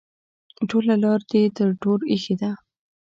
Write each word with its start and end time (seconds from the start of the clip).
ټوله 0.69 0.93
لار 1.03 1.21
دې 1.31 1.41
ټر 1.55 1.69
ټور 1.81 1.99
ایښی 2.11 2.35
ده. 2.41 2.51